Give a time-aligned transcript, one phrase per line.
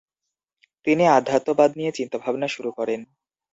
[0.87, 3.01] তিনি আধ্যাত্ম্যবাদ নিয়ে চিন্তাভাবনা শুরু করেন।